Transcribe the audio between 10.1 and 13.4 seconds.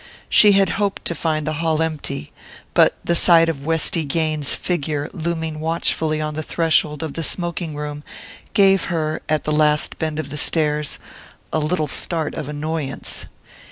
of the stairs, a little start of annoyance.